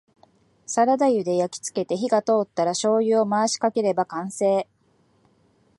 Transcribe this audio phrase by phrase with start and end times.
[0.65, 4.65] サラダ油で焼きつけて火が通ったらしょうゆを回しかければ完成